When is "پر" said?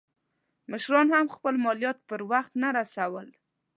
2.09-2.21